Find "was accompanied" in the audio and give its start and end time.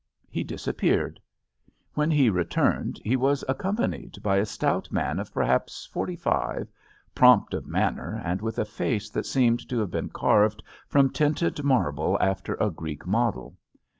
3.15-4.17